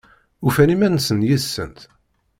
[0.47, 1.79] Ufan iman-nsen yid-sent?